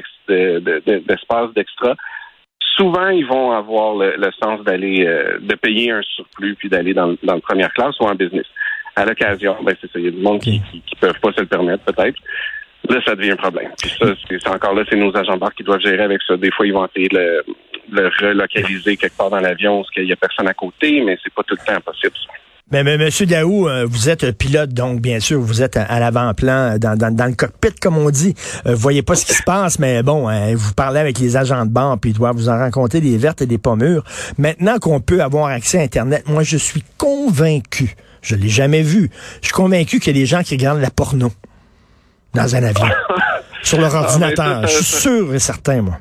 d'espace 1.07 1.53
d'extra, 1.53 1.95
souvent, 2.77 3.09
ils 3.09 3.25
vont 3.25 3.51
avoir 3.51 3.95
le, 3.95 4.31
sens 4.41 4.63
d'aller, 4.63 5.05
euh, 5.05 5.39
de 5.41 5.55
payer 5.55 5.91
un 5.91 6.01
surplus 6.01 6.55
puis 6.55 6.69
d'aller 6.69 6.93
dans, 6.93 7.15
dans 7.23 7.35
la 7.35 7.41
première 7.41 7.73
classe 7.73 7.99
ou 7.99 8.03
en 8.03 8.15
business. 8.15 8.45
À 8.95 9.05
l'occasion, 9.05 9.57
ben 9.63 9.75
c'est 9.79 9.91
ça. 9.91 9.99
Il 9.99 10.05
y 10.05 10.07
a 10.07 10.11
du 10.11 10.21
monde 10.21 10.39
qui, 10.39 10.61
qui, 10.85 10.95
peuvent 10.99 11.19
pas 11.21 11.31
se 11.31 11.41
le 11.41 11.47
permettre, 11.47 11.83
peut-être. 11.85 12.17
Là, 12.89 12.99
ça 13.05 13.15
devient 13.15 13.31
un 13.31 13.37
problème. 13.37 13.71
Puis 13.79 13.91
ça, 13.99 14.07
c'est 14.29 14.47
encore 14.49 14.73
là, 14.73 14.83
c'est 14.89 14.97
nos 14.97 15.15
agents 15.15 15.37
de 15.37 15.53
qui 15.55 15.63
doivent 15.63 15.81
gérer 15.81 16.03
avec 16.03 16.21
ça. 16.23 16.35
Des 16.35 16.51
fois, 16.51 16.65
ils 16.65 16.73
vont 16.73 16.85
essayer 16.85 17.07
de 17.07 17.17
le, 17.17 17.45
le 17.91 18.09
relocaliser 18.21 18.97
quelque 18.97 19.15
part 19.15 19.29
dans 19.29 19.39
l'avion 19.39 19.81
parce 19.81 19.91
qu'il 19.91 20.05
y 20.05 20.13
a 20.13 20.15
personne 20.15 20.47
à 20.47 20.53
côté, 20.53 21.01
mais 21.05 21.17
c'est 21.23 21.33
pas 21.33 21.43
tout 21.43 21.55
le 21.59 21.65
temps 21.65 21.79
possible. 21.81 22.15
Mais, 22.71 22.85
mais 22.85 22.97
Monsieur 22.97 23.25
Daou, 23.25 23.67
euh, 23.67 23.85
vous 23.85 24.07
êtes 24.07 24.37
pilote, 24.37 24.69
donc 24.69 25.01
bien 25.01 25.19
sûr, 25.19 25.41
vous 25.41 25.61
êtes 25.61 25.75
à, 25.75 25.99
l'avant-plan, 25.99 26.77
dans, 26.77 26.97
dans, 26.97 27.13
dans, 27.13 27.25
le 27.25 27.33
cockpit, 27.33 27.73
comme 27.81 27.97
on 27.97 28.09
dit. 28.09 28.33
Euh, 28.65 28.73
vous 28.73 28.79
voyez 28.79 29.01
pas 29.01 29.15
ce 29.15 29.25
qui 29.25 29.33
se 29.33 29.43
passe, 29.43 29.77
mais 29.77 30.03
bon, 30.03 30.29
hein, 30.29 30.55
vous 30.55 30.73
parlez 30.73 31.01
avec 31.01 31.19
les 31.19 31.35
agents 31.35 31.65
de 31.65 31.69
bord, 31.69 31.99
puis 31.99 32.11
ils 32.11 32.17
doivent 32.17 32.37
vous 32.37 32.47
en 32.47 32.57
rencontrer 32.57 33.01
des 33.01 33.17
vertes 33.17 33.41
et 33.41 33.45
des 33.45 33.57
pas 33.57 33.75
mûres. 33.75 34.05
Maintenant 34.37 34.79
qu'on 34.79 35.01
peut 35.01 35.21
avoir 35.21 35.47
accès 35.47 35.79
à 35.79 35.81
Internet, 35.81 36.23
moi, 36.29 36.43
je 36.43 36.55
suis 36.55 36.83
convaincu, 36.97 37.97
je 38.21 38.35
l'ai 38.35 38.47
jamais 38.47 38.83
vu, 38.83 39.09
je 39.41 39.47
suis 39.47 39.53
convaincu 39.53 39.99
qu'il 39.99 40.15
y 40.15 40.17
a 40.17 40.21
des 40.21 40.25
gens 40.25 40.41
qui 40.41 40.55
regardent 40.55 40.81
la 40.81 40.91
porno 40.91 41.29
dans 42.33 42.55
un 42.55 42.63
avion, 42.63 42.87
sur 43.63 43.81
leur 43.81 43.93
ah, 43.97 44.03
ordinateur. 44.03 44.65
je 44.67 44.75
suis 44.75 44.85
sûr 44.85 45.35
et 45.35 45.39
certain, 45.39 45.81
moi 45.81 45.99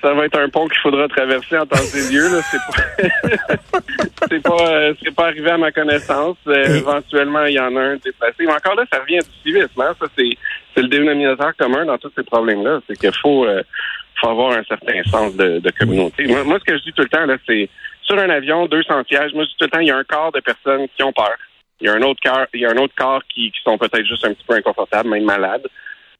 ça 0.00 0.12
va 0.14 0.26
être 0.26 0.38
un 0.38 0.48
pont 0.48 0.68
qu'il 0.68 0.80
faudra 0.80 1.08
traverser 1.08 1.58
en 1.58 1.66
temps 1.66 1.76
et 1.76 2.12
lieu. 2.12 2.28
C'est 2.50 2.58
pas, 2.58 3.78
c'est 4.30 4.42
pas, 4.42 4.70
euh, 4.70 4.94
c'est 5.02 5.14
pas 5.14 5.26
arrivé 5.26 5.50
à 5.50 5.58
ma 5.58 5.72
connaissance. 5.72 6.36
Euh, 6.46 6.76
éventuellement, 6.76 7.44
il 7.44 7.54
y 7.54 7.60
en 7.60 7.74
a 7.76 7.80
un 7.80 7.96
déplacé. 7.96 8.36
Mais 8.40 8.52
encore 8.52 8.74
là, 8.74 8.84
ça 8.92 9.00
revient 9.00 9.18
du 9.18 9.42
civisme. 9.42 9.80
Hein. 9.80 9.94
Ça, 10.00 10.06
c'est, 10.16 10.30
c'est 10.74 10.82
le 10.82 10.88
dénominateur 10.88 11.52
commun 11.56 11.84
dans 11.84 11.98
tous 11.98 12.12
ces 12.16 12.24
problèmes-là. 12.24 12.80
C'est 12.88 12.98
qu'il 12.98 13.14
faut, 13.20 13.44
euh, 13.46 13.62
faut 14.20 14.28
avoir 14.28 14.52
un 14.52 14.64
certain 14.64 15.02
sens 15.04 15.34
de, 15.36 15.58
de 15.58 15.70
communauté. 15.70 16.26
Moi, 16.26 16.44
moi, 16.44 16.58
ce 16.58 16.64
que 16.64 16.78
je 16.78 16.84
dis 16.84 16.92
tout 16.92 17.02
le 17.02 17.08
temps, 17.08 17.26
là, 17.26 17.36
c'est 17.46 17.68
sur 18.02 18.18
un 18.18 18.30
avion, 18.30 18.66
200 18.66 19.04
sièges. 19.08 19.32
Moi, 19.34 19.44
je 19.44 19.50
dis 19.50 19.56
tout 19.58 19.64
le 19.64 19.70
temps, 19.70 19.80
il 19.80 19.88
y 19.88 19.92
a 19.92 19.96
un 19.96 20.04
quart 20.04 20.32
de 20.32 20.40
personnes 20.40 20.86
qui 20.96 21.02
ont 21.02 21.12
peur. 21.12 21.36
Il 21.80 21.86
y 21.86 21.90
a 21.90 21.94
un 21.94 22.02
autre 22.02 22.20
quart, 22.20 22.46
il 22.54 22.60
y 22.60 22.66
a 22.66 22.70
un 22.70 22.76
autre 22.76 22.94
quart 22.96 23.22
qui, 23.32 23.50
qui 23.50 23.60
sont 23.64 23.76
peut-être 23.76 24.06
juste 24.06 24.24
un 24.24 24.32
petit 24.32 24.44
peu 24.46 24.54
inconfortables, 24.54 25.08
même 25.08 25.24
malades. 25.24 25.66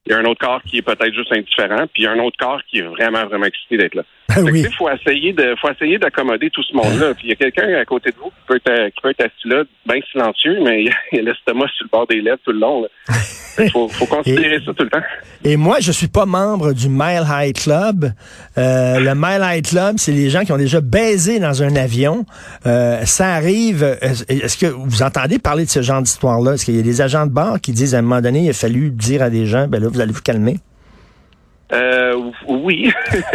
Il 0.06 0.12
y 0.12 0.14
a 0.14 0.18
un 0.18 0.24
autre 0.24 0.40
corps 0.40 0.62
qui 0.64 0.78
est 0.78 0.82
peut-être 0.82 1.14
juste 1.14 1.32
indifférent, 1.32 1.86
puis 1.92 2.02
il 2.02 2.04
y 2.04 2.06
a 2.06 2.12
un 2.12 2.18
autre 2.18 2.36
corps 2.36 2.60
qui 2.68 2.78
est 2.78 2.82
vraiment, 2.82 3.24
vraiment 3.26 3.46
excité 3.46 3.76
d'être 3.76 3.94
là. 3.94 4.02
Ben 4.34 4.56
il 4.56 4.72
faut 4.72 4.88
essayer 4.88 5.32
de, 5.32 5.54
faut 5.60 5.70
essayer 5.70 5.98
d'accommoder 5.98 6.50
tout 6.50 6.62
ce 6.62 6.74
monde-là. 6.74 7.14
Puis 7.14 7.24
il 7.26 7.30
y 7.30 7.32
a 7.32 7.36
quelqu'un 7.36 7.68
à 7.74 7.84
côté 7.84 8.10
de 8.10 8.16
vous 8.16 8.30
qui 8.30 8.46
peut 8.46 8.60
être, 8.64 8.94
qui 8.94 9.00
peut 9.02 9.10
être 9.10 9.20
assis 9.20 9.48
là, 9.48 9.62
bien 9.86 10.00
silencieux, 10.10 10.58
mais 10.64 10.84
il 10.84 10.90
y 11.12 11.18
a 11.18 11.22
l'estomac 11.22 11.68
sur 11.76 11.84
le 11.84 11.90
bord 11.90 12.06
des 12.06 12.20
lèvres 12.20 12.38
tout 12.44 12.52
le 12.52 12.58
long. 12.58 12.86
Il 13.58 13.70
faut, 13.70 13.86
faut 13.88 14.06
considérer 14.06 14.60
ça 14.64 14.72
tout 14.72 14.84
le 14.84 14.88
temps. 14.88 15.02
Et 15.44 15.56
moi, 15.56 15.76
je 15.80 15.92
suis 15.92 16.08
pas 16.08 16.24
membre 16.24 16.72
du 16.72 16.88
Mile 16.88 17.24
High 17.28 17.54
Club. 17.54 18.12
Euh, 18.56 18.98
le 18.98 19.14
Mile 19.14 19.42
High 19.42 19.64
Club, 19.64 19.96
c'est 19.98 20.12
les 20.12 20.30
gens 20.30 20.44
qui 20.44 20.52
ont 20.52 20.56
déjà 20.56 20.80
baisé 20.80 21.38
dans 21.38 21.62
un 21.62 21.76
avion. 21.76 22.24
Euh, 22.64 23.04
ça 23.04 23.34
arrive. 23.34 23.82
Euh, 23.82 23.96
est-ce 24.28 24.56
que 24.56 24.66
vous 24.66 25.02
entendez 25.02 25.38
parler 25.38 25.66
de 25.66 25.70
ce 25.70 25.82
genre 25.82 26.00
d'histoire-là? 26.00 26.54
Est-ce 26.54 26.64
qu'il 26.64 26.76
y 26.76 26.78
a 26.78 26.82
des 26.82 27.02
agents 27.02 27.26
de 27.26 27.32
bord 27.32 27.60
qui 27.60 27.72
disent 27.72 27.94
à 27.94 27.98
un 27.98 28.02
moment 28.02 28.22
donné, 28.22 28.40
il 28.40 28.50
a 28.50 28.54
fallu 28.54 28.90
dire 28.90 29.22
à 29.22 29.28
des 29.28 29.44
gens, 29.44 29.68
ben 29.68 29.82
là, 29.82 29.88
vous 29.92 30.00
allez 30.00 30.12
vous 30.12 30.22
calmer? 30.22 30.56
Euh, 31.72 32.30
oui, 32.46 32.92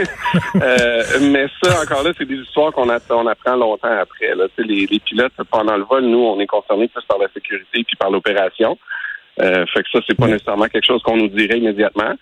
euh, 0.61 1.03
mais 1.21 1.47
ça 1.61 1.81
encore 1.81 2.03
là, 2.03 2.11
c'est 2.15 2.27
des 2.27 2.35
histoires 2.35 2.71
qu'on 2.71 2.87
on 2.87 3.27
apprend 3.27 3.55
longtemps 3.55 3.97
après. 3.99 4.35
Là. 4.35 4.45
Les, 4.59 4.85
les 4.85 4.99
pilotes 4.99 5.33
pendant 5.49 5.75
le 5.75 5.83
vol, 5.83 6.05
nous, 6.05 6.19
on 6.19 6.39
est 6.39 6.45
concernés 6.45 6.87
plus 6.87 7.03
par 7.05 7.17
la 7.17 7.27
sécurité 7.33 7.83
puis 7.83 7.95
par 7.97 8.11
l'opération. 8.11 8.77
Euh, 9.41 9.65
fait 9.73 9.81
que 9.81 9.89
ça, 9.91 9.99
c'est 10.07 10.15
pas 10.15 10.27
nécessairement 10.27 10.67
quelque 10.67 10.85
chose 10.85 11.01
qu'on 11.01 11.17
nous 11.17 11.29
dirait 11.29 11.57
immédiatement. 11.57 12.13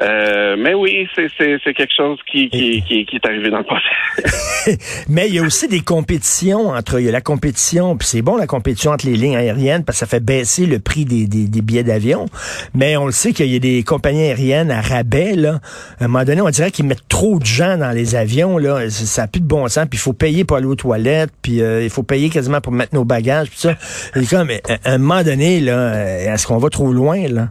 Euh, 0.00 0.56
mais 0.58 0.74
oui, 0.74 1.06
c'est 1.14 1.28
quelque 1.72 1.94
chose 1.96 2.18
qui, 2.28 2.50
qui, 2.50 2.82
qui, 2.82 3.06
qui, 3.06 3.14
est 3.14 3.26
arrivé 3.26 3.48
dans 3.48 3.58
le 3.58 3.64
passé. 3.64 4.76
mais 5.08 5.28
il 5.28 5.34
y 5.36 5.38
a 5.38 5.42
aussi 5.42 5.68
des 5.68 5.82
compétitions 5.82 6.70
entre 6.70 6.98
il 6.98 7.06
y 7.06 7.08
a 7.08 7.12
la 7.12 7.20
compétition, 7.20 7.96
puis 7.96 8.08
c'est 8.08 8.22
bon 8.22 8.36
la 8.36 8.48
compétition 8.48 8.90
entre 8.90 9.06
les 9.06 9.14
lignes 9.14 9.36
aériennes 9.36 9.84
parce 9.84 10.00
que 10.00 10.00
ça 10.00 10.06
fait 10.06 10.18
baisser 10.18 10.66
le 10.66 10.80
prix 10.80 11.04
des, 11.04 11.28
des, 11.28 11.46
des 11.46 11.62
billets 11.62 11.84
d'avion. 11.84 12.26
Mais 12.74 12.96
on 12.96 13.06
le 13.06 13.12
sait 13.12 13.32
qu'il 13.32 13.46
y 13.46 13.54
a 13.54 13.60
des 13.60 13.84
compagnies 13.84 14.24
aériennes 14.24 14.72
à 14.72 14.80
rabais 14.80 15.36
là. 15.36 15.60
À 16.00 16.06
un 16.06 16.08
moment 16.08 16.24
donné, 16.24 16.40
on 16.40 16.50
dirait 16.50 16.72
qu'ils 16.72 16.86
mettent 16.86 17.08
trop 17.08 17.38
de 17.38 17.46
gens 17.46 17.76
dans 17.76 17.92
les 17.92 18.16
avions 18.16 18.58
là. 18.58 18.90
Ça 18.90 19.22
n'a 19.22 19.28
plus 19.28 19.40
de 19.40 19.46
bon 19.46 19.68
sens. 19.68 19.86
Puis 19.88 19.98
il 19.98 20.02
faut 20.02 20.12
payer 20.12 20.42
pour 20.42 20.56
aller 20.56 20.66
aux 20.66 20.74
toilettes, 20.74 21.30
puis 21.40 21.62
euh, 21.62 21.84
il 21.84 21.90
faut 21.90 22.02
payer 22.02 22.30
quasiment 22.30 22.60
pour 22.60 22.72
mettre 22.72 22.96
nos 22.96 23.04
bagages, 23.04 23.48
puis 23.48 23.60
ça. 23.60 23.76
Et 24.16 24.26
comme 24.26 24.50
à 24.50 24.90
un 24.90 24.98
moment 24.98 25.22
donné 25.22 25.60
là, 25.60 26.34
est-ce 26.34 26.48
qu'on 26.48 26.58
va 26.58 26.68
trop 26.68 26.92
loin 26.92 27.28
là? 27.28 27.50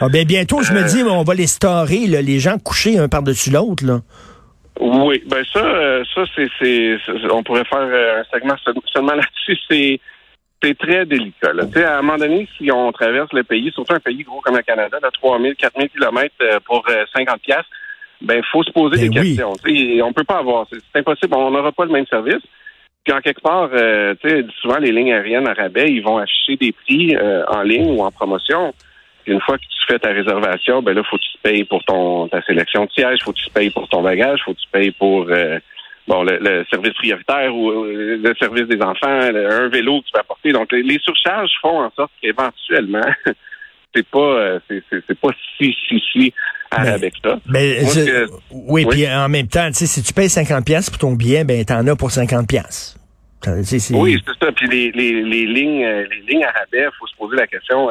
Ah 0.00 0.08
ben 0.08 0.24
bientôt, 0.24 0.62
je 0.62 0.72
me 0.72 0.86
dis, 0.86 1.02
on 1.02 1.24
va 1.24 1.34
les 1.34 1.46
storer, 1.46 2.06
les 2.06 2.38
gens 2.38 2.58
couchés 2.58 2.98
un 2.98 3.08
par-dessus 3.08 3.50
l'autre, 3.50 3.84
là. 3.84 4.00
Oui, 4.80 5.22
ben 5.26 5.44
ça, 5.52 5.58
euh, 5.58 6.04
ça 6.14 6.22
c'est, 6.36 6.98
on 7.32 7.42
pourrait 7.42 7.64
faire 7.64 7.80
euh, 7.80 8.20
un 8.20 8.24
segment 8.32 8.54
seulement 8.92 9.14
là-dessus. 9.14 9.58
C'est, 9.68 10.00
c'est 10.62 10.78
très 10.78 11.04
délicat. 11.04 11.52
Là. 11.52 11.64
à 11.86 11.98
un 11.98 12.02
moment 12.02 12.16
donné, 12.16 12.48
si 12.56 12.70
on 12.70 12.92
traverse 12.92 13.32
le 13.32 13.42
pays, 13.42 13.72
surtout 13.72 13.94
un 13.94 14.00
pays 14.00 14.22
gros 14.22 14.40
comme 14.40 14.56
le 14.56 14.62
Canada, 14.62 14.98
de 15.02 15.08
3000, 15.20 15.56
4000 15.56 15.88
kilomètres 15.90 16.34
euh, 16.42 16.60
pour 16.64 16.84
50 17.12 17.40
pièces, 17.40 17.66
ben 18.20 18.40
faut 18.52 18.62
se 18.62 18.70
poser 18.70 19.08
ben 19.08 19.10
des 19.10 19.20
questions. 19.20 19.52
T'sais, 19.54 20.00
on 20.02 20.12
peut 20.12 20.24
pas 20.24 20.38
avoir, 20.38 20.66
c'est 20.70 20.98
impossible. 21.00 21.34
On 21.34 21.50
n'aura 21.50 21.72
pas 21.72 21.84
le 21.84 21.92
même 21.92 22.06
service. 22.06 22.42
Puis 23.04 23.12
en 23.12 23.20
quelque 23.20 23.40
part, 23.40 23.70
euh, 23.72 24.14
souvent 24.60 24.78
les 24.78 24.92
lignes 24.92 25.12
aériennes 25.12 25.48
à 25.48 25.54
rabais, 25.54 25.90
ils 25.90 26.02
vont 26.02 26.18
afficher 26.18 26.56
des 26.56 26.72
prix 26.72 27.16
en 27.48 27.62
ligne 27.62 27.90
ou 27.96 28.02
en 28.02 28.12
promotion 28.12 28.72
une 29.28 29.40
fois 29.40 29.58
que 29.58 29.62
tu 29.62 29.86
fais 29.86 29.98
ta 29.98 30.10
réservation, 30.10 30.82
ben 30.82 30.94
là, 30.94 31.02
faut 31.04 31.16
que 31.16 31.22
tu 31.22 31.38
payes 31.42 31.64
pour 31.64 31.84
ton 31.84 32.28
ta 32.28 32.42
sélection 32.42 32.84
de 32.84 32.90
sièges, 32.90 33.18
faut 33.22 33.32
que 33.32 33.38
tu 33.38 33.50
payes 33.50 33.70
pour 33.70 33.88
ton 33.88 34.02
bagage, 34.02 34.40
faut 34.44 34.54
que 34.54 34.60
tu 34.60 34.68
payes 34.72 34.90
pour 34.92 35.26
euh, 35.28 35.58
bon 36.06 36.22
le, 36.24 36.64
service 36.70 36.94
prioritaire 36.94 37.54
ou 37.54 37.70
euh, 37.70 38.18
le 38.22 38.34
service 38.38 38.66
des 38.66 38.80
enfants, 38.82 39.06
un 39.08 39.68
vélo 39.68 40.00
que 40.00 40.06
tu 40.06 40.12
vas 40.14 40.20
apporter. 40.20 40.52
Donc 40.52 40.72
les, 40.72 40.98
surcharges 41.02 41.52
font 41.60 41.82
en 41.82 41.90
sorte 41.94 42.10
qu'éventuellement 42.20 43.06
c'est 43.94 44.06
pas 44.06 44.18
euh, 44.18 44.58
c'est 44.68 45.20
pas 45.20 45.30
si 45.58 45.76
si 45.88 46.02
si 46.12 46.32
avec 46.70 47.14
ça. 47.22 47.38
Mais 47.46 47.82
oui, 48.50 48.86
puis 48.86 49.08
en 49.08 49.28
même 49.28 49.48
temps, 49.48 49.68
si 49.72 50.02
tu 50.02 50.12
payes 50.12 50.28
50 50.28 50.64
pièces 50.64 50.90
pour 50.90 50.98
ton 50.98 51.12
billet, 51.12 51.44
ben 51.44 51.64
t'en 51.64 51.86
as 51.86 51.96
pour 51.96 52.10
50 52.10 52.48
pièces. 52.48 52.94
Oui, 53.46 54.20
c'est 54.26 54.44
ça. 54.44 54.52
Puis 54.52 54.66
les, 54.66 54.90
les, 54.90 55.22
les 55.22 55.46
lignes 55.46 55.86
les 55.86 56.22
lignes 56.28 56.44
à 56.44 56.50
rabais, 56.50 56.88
faut 56.98 57.06
se 57.06 57.16
poser 57.16 57.36
la 57.36 57.46
question 57.46 57.88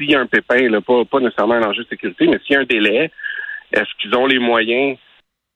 s'il 0.00 0.10
y 0.10 0.14
a 0.14 0.20
un 0.20 0.26
pépin, 0.26 0.68
là, 0.68 0.80
pas, 0.80 1.04
pas 1.04 1.20
nécessairement 1.20 1.54
un 1.54 1.68
enjeu 1.68 1.84
de 1.84 1.88
sécurité, 1.88 2.26
mais 2.26 2.38
s'il 2.38 2.54
y 2.54 2.56
a 2.56 2.60
un 2.60 2.64
délai, 2.64 3.10
est-ce 3.72 3.90
qu'ils 4.00 4.14
ont 4.16 4.26
les 4.26 4.38
moyens 4.38 4.96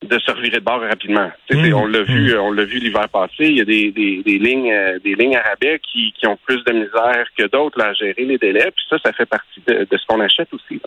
de 0.02 0.18
se 0.18 0.30
revirer 0.30 0.58
de 0.58 0.64
bord 0.64 0.80
rapidement? 0.80 1.30
Mmh. 1.50 1.72
on 1.74 1.86
l'a 1.86 2.02
vu, 2.02 2.34
mmh. 2.34 2.38
on 2.40 2.52
l'a 2.52 2.64
vu 2.64 2.78
l'hiver 2.78 3.08
passé. 3.08 3.46
Il 3.46 3.56
y 3.56 3.60
a 3.60 3.64
des, 3.64 3.90
des, 3.90 4.22
des 4.22 4.38
lignes, 4.38 4.70
euh, 4.70 4.98
des 5.02 5.14
lignes 5.14 5.36
à 5.36 5.54
qui, 5.78 6.12
qui 6.12 6.26
ont 6.26 6.36
plus 6.44 6.62
de 6.64 6.72
misère 6.72 7.26
que 7.36 7.46
d'autres 7.46 7.80
à 7.80 7.92
gérer 7.94 8.24
les 8.24 8.38
délais. 8.38 8.70
Puis 8.70 8.84
ça, 8.88 8.98
ça 9.02 9.12
fait 9.12 9.26
partie 9.26 9.62
de, 9.66 9.86
de 9.90 9.96
ce 9.96 10.06
qu'on 10.06 10.20
achète 10.20 10.52
aussi. 10.52 10.80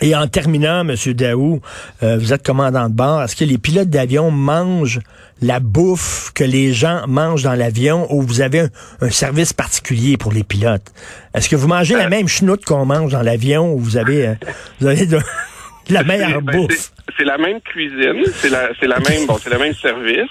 Et 0.00 0.14
en 0.14 0.26
terminant, 0.28 0.88
M. 0.88 0.94
Daou, 1.14 1.60
euh, 2.02 2.16
vous 2.18 2.32
êtes 2.32 2.46
commandant 2.46 2.88
de 2.88 2.94
bord. 2.94 3.22
Est-ce 3.22 3.34
que 3.34 3.44
les 3.44 3.58
pilotes 3.58 3.90
d'avion 3.90 4.30
mangent 4.30 5.00
la 5.42 5.60
bouffe 5.60 6.32
que 6.34 6.44
les 6.44 6.72
gens 6.72 7.02
mangent 7.08 7.42
dans 7.42 7.54
l'avion 7.54 8.06
ou 8.12 8.22
vous 8.22 8.40
avez 8.40 8.66
un, 9.00 9.10
service 9.10 9.52
particulier 9.52 10.16
pour 10.16 10.32
les 10.32 10.44
pilotes? 10.44 10.92
Est-ce 11.34 11.48
que 11.48 11.56
vous 11.56 11.66
mangez 11.66 11.94
la 11.94 12.06
euh. 12.06 12.10
même 12.10 12.28
chenoute 12.28 12.64
qu'on 12.64 12.84
mange 12.84 13.12
dans 13.12 13.22
l'avion 13.22 13.72
ou 13.74 13.78
vous 13.78 13.96
avez, 13.96 14.28
euh, 14.28 14.34
vous 14.80 14.86
avez 14.86 15.06
de, 15.06 15.18
la 15.90 16.04
meilleure 16.04 16.42
ben, 16.42 16.58
bouffe? 16.58 16.92
C'est 17.16 17.24
la 17.24 17.38
même 17.38 17.60
cuisine, 17.60 18.22
c'est 18.34 18.50
la, 18.50 18.70
la 18.80 19.00
même, 19.00 19.26
bon, 19.26 19.36
c'est 19.38 19.50
le 19.50 19.58
même 19.58 19.74
service. 19.74 20.30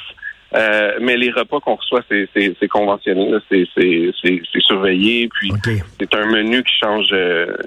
mais 1.02 1.18
les 1.18 1.32
repas 1.32 1.60
qu'on 1.60 1.76
reçoit, 1.76 2.04
c'est 2.10 2.68
conventionné, 2.70 3.34
c'est 3.50 4.62
surveillé, 4.62 5.28
puis 5.28 5.52
c'est 6.00 6.16
un 6.16 6.26
menu 6.26 6.64
qui 6.64 6.74
change 6.82 7.12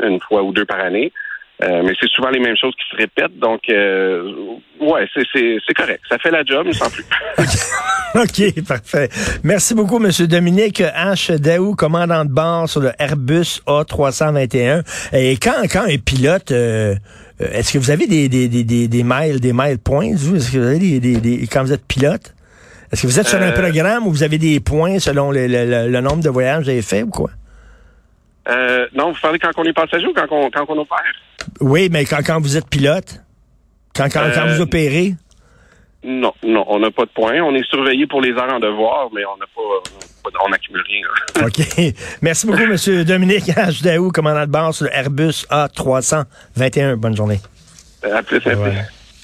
une 0.03 0.19
fois 0.21 0.43
ou 0.43 0.53
deux 0.53 0.65
par 0.65 0.81
année. 0.81 1.13
Euh, 1.63 1.83
mais 1.85 1.93
c'est 2.01 2.09
souvent 2.09 2.31
les 2.31 2.41
mêmes 2.41 2.57
choses 2.57 2.75
qui 2.75 2.91
se 2.91 2.97
répètent. 2.97 3.39
Donc, 3.39 3.61
euh, 3.69 4.33
ouais, 4.81 5.07
c'est 5.15 5.75
correct. 5.75 6.01
Ça 6.09 6.19
fait 6.19 6.31
la 6.31 6.43
job, 6.43 6.65
mais 6.67 6.73
sans 6.73 6.91
plus. 6.91 7.05
OK, 8.15 8.67
parfait. 8.67 9.09
Merci 9.45 9.75
beaucoup, 9.75 10.03
M. 10.03 10.11
Dominique 10.27 10.81
H. 10.81 11.39
Daou, 11.39 11.75
commandant 11.75 12.25
de 12.25 12.31
bord 12.31 12.69
sur 12.69 12.81
le 12.81 12.93
Airbus 12.99 13.61
A321. 13.67 14.83
Et 15.13 15.37
quand, 15.37 15.63
quand 15.71 15.83
un 15.83 15.99
pilote... 15.99 16.51
Euh, 16.51 16.95
est-ce 17.41 17.73
que 17.73 17.79
vous 17.79 17.91
avez 17.91 18.07
des, 18.07 18.29
des, 18.29 18.49
des, 18.49 18.89
des, 18.89 19.03
miles, 19.03 19.41
des 19.41 19.55
miles 19.55 19.79
points, 19.79 20.11
vous? 20.15 20.37
Est-ce 20.37 20.53
que 20.53 20.59
vous 20.59 20.67
avez 20.67 20.79
des, 20.79 21.01
des, 21.01 21.17
des, 21.21 21.47
quand 21.47 21.63
vous 21.63 21.73
êtes 21.73 21.87
pilote? 21.87 22.35
Est-ce 22.93 23.03
que 23.03 23.07
vous 23.07 23.19
êtes 23.19 23.29
sur 23.29 23.41
un 23.41 23.53
programme 23.53 24.07
où 24.07 24.11
vous 24.11 24.23
avez 24.23 24.37
des 24.37 24.61
points 24.61 24.99
selon 24.99 25.31
le, 25.31 25.47
le, 25.47 25.89
le 25.89 26.01
nombre 26.01 26.23
de 26.23 26.29
voyages 26.29 26.61
que 26.61 26.65
vous 26.65 26.71
avez 26.71 26.83
fait 26.83 27.03
ou 27.03 27.09
quoi? 27.09 27.31
Euh, 28.49 28.87
non, 28.95 29.13
vous 29.13 29.21
parlez 29.21 29.39
quand 29.39 29.53
on 29.57 29.65
est 29.65 29.73
passager 29.73 30.07
ou 30.07 30.13
quand 30.13 30.27
on, 30.31 30.51
quand 30.51 30.67
on 30.69 30.79
opère? 30.79 30.99
Oui, 31.61 31.89
mais 31.91 32.05
quand, 32.05 32.21
quand 32.25 32.41
vous 32.41 32.57
êtes 32.57 32.69
pilote? 32.69 33.21
Quand, 33.95 34.09
quand, 34.13 34.31
quand 34.35 34.47
vous 34.47 34.61
euh, 34.61 34.65
opérez? 34.65 35.15
Non, 36.03 36.33
non, 36.43 36.65
on 36.69 36.79
n'a 36.79 36.91
pas 36.91 37.05
de 37.05 37.11
points. 37.11 37.41
On 37.43 37.55
est 37.55 37.69
surveillé 37.69 38.07
pour 38.07 38.23
les 38.23 38.31
heures 38.31 38.53
en 38.53 38.61
devoir, 38.61 39.09
mais 39.15 39.23
on 39.27 39.37
n'a 39.37 39.47
pas, 39.55 40.31
on 40.45 40.49
n'accumule 40.49 40.83
rien. 40.87 41.07
OK. 41.47 41.95
Merci 42.23 42.47
beaucoup, 42.47 42.63
M. 42.63 43.05
Dominique 43.05 43.49
H. 43.49 43.83
Daou, 43.83 44.11
commandant 44.11 44.47
de 44.47 44.51
bord 44.51 44.75
sur 44.75 44.87
le 44.87 44.95
Airbus 44.95 45.45
A321. 45.51 46.95
Bonne 46.95 47.17
journée. 47.17 47.41
À 48.03 48.23
plus, 48.23 48.39
à 48.47 48.57
plus. 48.57 49.00